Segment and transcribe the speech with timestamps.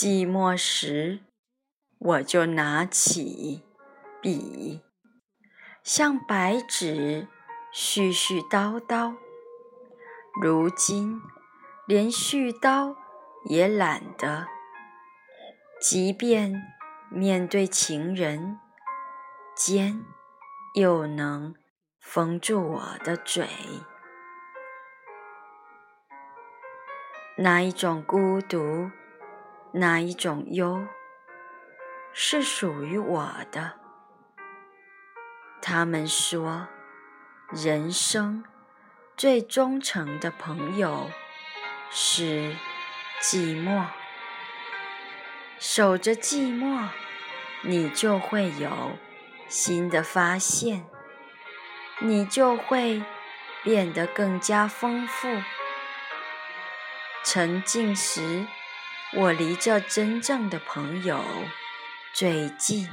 [0.00, 1.24] 寂寞时，
[1.98, 3.64] 我就拿起
[4.22, 4.80] 笔，
[5.82, 7.26] 像白纸
[7.74, 9.16] 絮絮叨叨。
[10.40, 11.20] 如今
[11.84, 12.94] 连絮叨
[13.46, 14.46] 也懒得，
[15.80, 16.62] 即便
[17.10, 18.60] 面对情人，
[19.56, 20.04] 肩
[20.74, 21.56] 又能
[21.98, 23.48] 封住我的嘴。
[27.36, 28.92] 那一种孤独？
[29.72, 30.86] 哪一种忧
[32.14, 33.74] 是属于我的？
[35.60, 36.68] 他们说，
[37.50, 38.44] 人生
[39.14, 41.10] 最忠诚的朋友
[41.90, 42.56] 是
[43.20, 43.84] 寂寞。
[45.58, 46.88] 守着寂寞，
[47.62, 48.92] 你就会有
[49.48, 50.86] 新的发现，
[51.98, 53.02] 你就会
[53.62, 55.28] 变得更加丰富。
[57.22, 58.46] 沉静时。
[59.14, 61.24] 我离这真正的朋友
[62.12, 62.86] 最近。